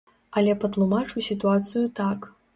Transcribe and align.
Але 0.39 0.55
патлумачу 0.63 1.23
сітуацыю 1.29 1.85
так. 2.03 2.19